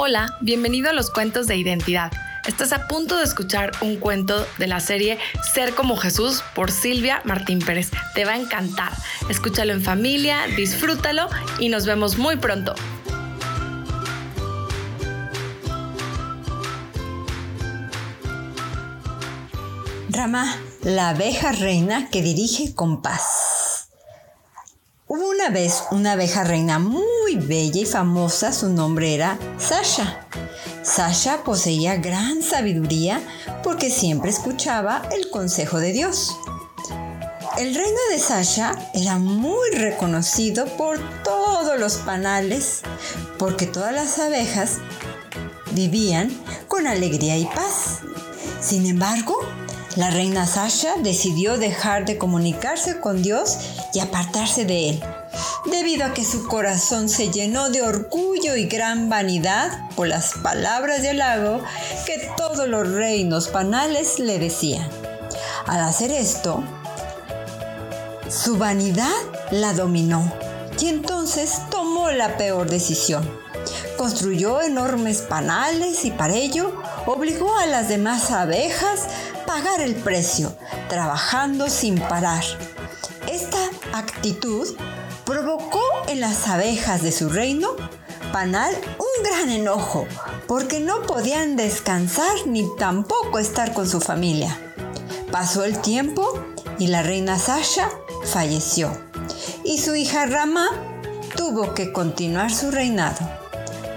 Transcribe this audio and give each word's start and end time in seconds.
Hola, 0.00 0.36
bienvenido 0.40 0.90
a 0.90 0.92
los 0.92 1.10
cuentos 1.10 1.48
de 1.48 1.56
identidad. 1.56 2.12
Estás 2.46 2.72
a 2.72 2.86
punto 2.86 3.16
de 3.16 3.24
escuchar 3.24 3.72
un 3.80 3.96
cuento 3.96 4.46
de 4.56 4.68
la 4.68 4.78
serie 4.78 5.18
Ser 5.52 5.74
como 5.74 5.96
Jesús 5.96 6.44
por 6.54 6.70
Silvia 6.70 7.20
Martín 7.24 7.58
Pérez. 7.58 7.90
Te 8.14 8.24
va 8.24 8.34
a 8.34 8.36
encantar. 8.36 8.92
Escúchalo 9.28 9.72
en 9.72 9.82
familia, 9.82 10.46
disfrútalo 10.56 11.28
y 11.58 11.68
nos 11.68 11.84
vemos 11.84 12.16
muy 12.16 12.36
pronto. 12.36 12.76
Rama, 20.10 20.56
la 20.82 21.08
abeja 21.08 21.50
reina 21.50 22.08
que 22.08 22.22
dirige 22.22 22.72
con 22.72 23.02
paz. 23.02 23.67
Una 25.48 25.60
vez 25.60 25.84
una 25.92 26.12
abeja 26.12 26.44
reina 26.44 26.78
muy 26.78 27.36
bella 27.36 27.80
y 27.80 27.86
famosa, 27.86 28.52
su 28.52 28.68
nombre 28.68 29.14
era 29.14 29.38
Sasha. 29.58 30.26
Sasha 30.82 31.42
poseía 31.42 31.96
gran 31.96 32.42
sabiduría 32.42 33.22
porque 33.62 33.88
siempre 33.88 34.28
escuchaba 34.28 35.08
el 35.10 35.30
consejo 35.30 35.78
de 35.78 35.92
Dios. 35.92 36.36
El 37.56 37.74
reino 37.74 37.98
de 38.10 38.18
Sasha 38.18 38.74
era 38.92 39.16
muy 39.16 39.70
reconocido 39.70 40.66
por 40.76 40.98
todos 41.24 41.80
los 41.80 41.94
panales 41.96 42.82
porque 43.38 43.64
todas 43.64 43.94
las 43.94 44.18
abejas 44.18 44.76
vivían 45.70 46.30
con 46.68 46.86
alegría 46.86 47.38
y 47.38 47.46
paz. 47.46 48.00
Sin 48.60 48.84
embargo, 48.84 49.40
la 49.96 50.10
reina 50.10 50.46
Sasha 50.46 50.94
decidió 50.98 51.56
dejar 51.58 52.04
de 52.04 52.18
comunicarse 52.18 53.00
con 53.00 53.22
Dios 53.22 53.58
y 53.94 54.00
apartarse 54.00 54.64
de 54.64 54.90
él, 54.90 55.02
debido 55.66 56.04
a 56.04 56.14
que 56.14 56.24
su 56.24 56.46
corazón 56.46 57.08
se 57.08 57.30
llenó 57.30 57.70
de 57.70 57.82
orgullo 57.82 58.56
y 58.56 58.66
gran 58.66 59.08
vanidad 59.08 59.90
por 59.96 60.08
las 60.08 60.34
palabras 60.34 61.02
de 61.02 61.10
halago 61.10 61.60
que 62.06 62.30
todos 62.36 62.68
los 62.68 62.88
reinos 62.88 63.48
panales 63.48 64.18
le 64.18 64.38
decían. 64.38 64.88
Al 65.66 65.80
hacer 65.80 66.12
esto, 66.12 66.62
su 68.28 68.56
vanidad 68.56 69.08
la 69.50 69.72
dominó 69.72 70.30
y 70.80 70.88
entonces 70.88 71.60
tomó 71.70 72.10
la 72.10 72.36
peor 72.36 72.68
decisión. 72.68 73.28
Construyó 73.96 74.60
enormes 74.60 75.22
panales 75.22 76.04
y 76.04 76.10
para 76.10 76.34
ello 76.34 76.72
obligó 77.06 77.56
a 77.58 77.66
las 77.66 77.88
demás 77.88 78.30
abejas 78.30 79.08
pagar 79.48 79.80
el 79.80 79.94
precio, 79.94 80.54
trabajando 80.90 81.70
sin 81.70 81.98
parar. 81.98 82.44
Esta 83.32 83.58
actitud 83.94 84.76
provocó 85.24 85.80
en 86.06 86.20
las 86.20 86.46
abejas 86.48 87.02
de 87.02 87.12
su 87.12 87.30
reino 87.30 87.70
panal 88.30 88.74
un 88.98 89.24
gran 89.24 89.48
enojo, 89.48 90.06
porque 90.46 90.80
no 90.80 91.00
podían 91.00 91.56
descansar 91.56 92.46
ni 92.46 92.68
tampoco 92.76 93.38
estar 93.38 93.72
con 93.72 93.88
su 93.88 94.02
familia. 94.02 94.54
Pasó 95.32 95.64
el 95.64 95.80
tiempo 95.80 96.44
y 96.78 96.88
la 96.88 97.02
reina 97.02 97.38
Sasha 97.38 97.88
falleció, 98.24 98.92
y 99.64 99.78
su 99.78 99.94
hija 99.94 100.26
Rama 100.26 100.68
tuvo 101.36 101.72
que 101.72 101.90
continuar 101.90 102.52
su 102.52 102.70
reinado. 102.70 103.26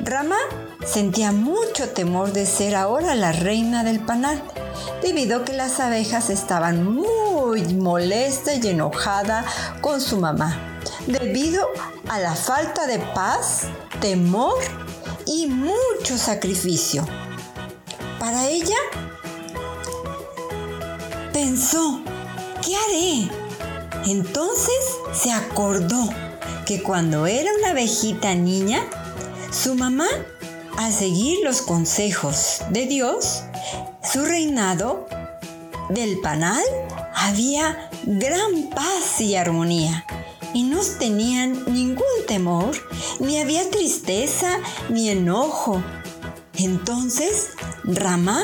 Rama 0.06 0.38
sentía 0.86 1.32
mucho 1.32 1.90
temor 1.90 2.34
de 2.34 2.46
ser 2.46 2.76
ahora 2.76 3.16
la 3.16 3.32
reina 3.32 3.84
del 3.84 4.00
panal, 4.00 4.42
debido 5.02 5.38
a 5.38 5.46
que 5.46 5.54
las 5.54 5.80
abejas 5.80 6.30
estaban 6.30 6.84
muy 6.86 7.64
molestas 7.74 8.64
y 8.64 8.70
enojadas 8.70 9.46
con 9.82 10.02
su 10.02 10.18
mamá, 10.18 10.80
debido 11.08 11.68
a 12.10 12.20
la 12.20 12.36
falta 12.36 12.88
de 12.88 13.00
paz, 13.00 13.64
temor 14.00 14.56
y 15.26 15.48
mucho 15.48 16.18
sacrificio. 16.18 17.06
Para 18.20 18.48
ella, 18.48 18.78
pensó, 21.34 22.02
¿qué 22.64 22.76
haré? 22.76 23.32
Entonces 24.06 24.76
se 25.14 25.32
acordó 25.32 26.10
que 26.66 26.82
cuando 26.82 27.28
era 27.28 27.52
una 27.60 27.72
abejita 27.72 28.34
niña, 28.36 28.82
su 29.52 29.76
mamá, 29.76 30.08
al 30.86 30.92
seguir 30.92 31.40
los 31.44 31.62
consejos 31.62 32.64
de 32.72 32.88
Dios, 32.88 33.44
su 34.02 34.26
reinado 34.26 35.08
del 35.90 36.20
panal 36.22 36.64
había 37.14 37.90
gran 38.04 38.70
paz 38.74 39.22
y 39.22 39.36
armonía 39.36 40.06
y 40.56 40.64
no 40.64 40.80
tenían 40.98 41.66
ningún 41.72 42.26
temor, 42.28 42.76
ni 43.20 43.40
había 43.40 43.70
tristeza 43.70 44.58
ni 44.90 45.10
enojo. 45.10 45.84
Entonces 46.56 47.50
Ramá, 47.84 48.42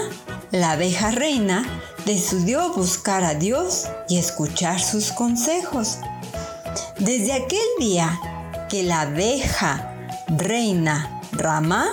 la 0.52 0.74
abeja 0.74 1.10
reina, 1.10 1.66
decidió 2.06 2.72
buscar 2.72 3.24
a 3.24 3.34
Dios 3.34 3.88
y 4.10 4.20
escuchar 4.20 4.80
sus 4.80 5.12
consejos. 5.12 5.98
Desde 7.00 7.34
aquel 7.34 7.68
día 7.80 8.20
que 8.70 8.84
la 8.84 9.02
abeja 9.02 9.96
reina 10.28 11.20
Ramá 11.32 11.90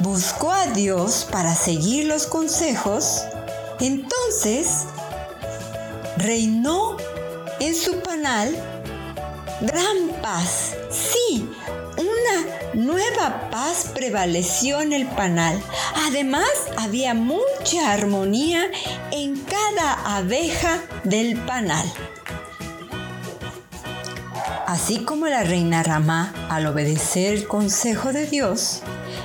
buscó 0.00 0.52
a 0.52 0.66
Dios 0.68 1.26
para 1.30 1.54
seguir 1.54 2.06
los 2.06 2.26
consejos, 2.26 3.22
entonces 3.80 4.84
reinó 6.16 6.96
en 7.60 7.74
su 7.74 8.00
panal 8.00 8.56
gran 9.60 10.08
paz. 10.22 10.74
Sí, 10.90 11.48
una 11.96 12.74
nueva 12.74 13.50
paz 13.50 13.90
prevaleció 13.92 14.80
en 14.80 14.92
el 14.92 15.06
panal. 15.06 15.60
Además, 16.06 16.48
había 16.76 17.14
mucha 17.14 17.92
armonía 17.92 18.70
en 19.10 19.36
cada 19.40 20.16
abeja 20.16 20.80
del 21.04 21.36
panal. 21.38 21.90
Así 24.68 24.98
como 24.98 25.26
la 25.28 25.44
reina 25.44 25.82
Ramá, 25.82 26.34
al 26.50 26.66
obedecer 26.66 27.32
el 27.32 27.48
consejo 27.48 28.12
de 28.12 28.26
Dios, 28.26 28.82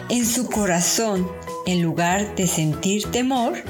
en 0.07 0.25
su 0.25 0.45
corazón, 0.45 1.29
en 1.65 1.81
lugar 1.81 2.33
de 2.35 2.47
sentir 2.47 3.11
temor, 3.11 3.61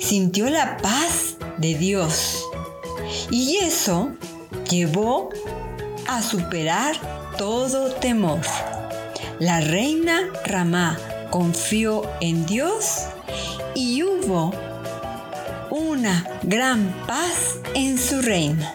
sintió 0.00 0.50
la 0.50 0.76
paz 0.78 1.36
de 1.58 1.76
Dios. 1.76 2.44
Y 3.30 3.58
eso 3.58 4.10
llevó 4.68 5.30
a 6.08 6.20
superar 6.20 6.96
todo 7.38 7.92
temor. 7.92 8.40
La 9.38 9.60
reina 9.60 10.22
Ramá 10.44 10.98
confió 11.30 12.02
en 12.20 12.44
Dios 12.44 13.04
y 13.76 14.02
hubo 14.02 14.52
una 15.70 16.26
gran 16.42 16.92
paz 17.06 17.60
en 17.76 17.98
su 17.98 18.20
reino. 18.20 18.66